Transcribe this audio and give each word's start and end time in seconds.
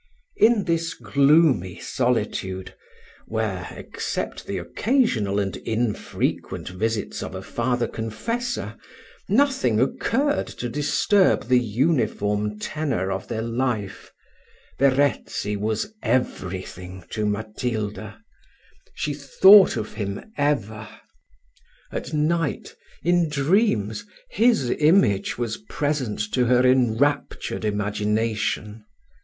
In 0.37 0.63
this 0.63 0.95
gloomy 0.95 1.79
solitude, 1.79 2.73
where, 3.27 3.67
except 3.77 4.47
the 4.47 4.57
occasional 4.57 5.39
and 5.39 5.55
infrequent 5.57 6.69
visits 6.69 7.21
of 7.21 7.35
a 7.35 7.43
father 7.43 7.87
confessor, 7.87 8.77
nothing 9.29 9.79
occurred 9.79 10.47
to 10.47 10.69
disturb 10.69 11.43
the 11.45 11.59
uniform 11.59 12.57
tenour 12.57 13.11
of 13.11 13.27
their 13.27 13.43
life, 13.43 14.11
Verezzi 14.79 15.55
was 15.55 15.93
every 16.01 16.63
thing 16.63 17.03
to 17.11 17.27
Matilda 17.27 18.23
she 18.95 19.13
thought 19.13 19.77
of 19.77 19.93
him 19.93 20.31
ever: 20.35 20.87
at 21.91 22.11
night, 22.11 22.73
in 23.03 23.29
dreams, 23.29 24.03
his 24.31 24.71
image 24.71 25.37
was 25.37 25.57
present 25.69 26.19
to 26.33 26.45
her 26.45 26.65
enraptured 26.65 27.63
imagination. 27.63 28.83